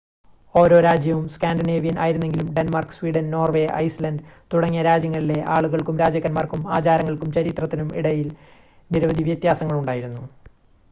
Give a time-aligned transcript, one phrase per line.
[0.55, 8.31] ഓരോ രാജ്യവും സ്കാൻഡിനേവിയൻ ആയിരുന്നെങ്കിലും ഡെൻമാർക്ക് സ്വീഡൻ നോർവേ ഐസ്‌ലാൻ്റ് തുടങ്ങിയ രാജ്യങ്ങളിലെ ആളുകൾക്കും രാജാക്കന്മാർക്കും ആചാരങ്ങൾക്കും ചരിത്രത്തിനും ഇടയിൽ
[8.91, 10.23] നിരവധി വ്യത്യാസങ്ങൾ ഉണ്ടായിരുന്നു